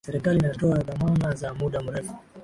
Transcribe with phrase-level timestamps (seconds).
[0.05, 2.15] serikali inatoa dhamana za muda mrefu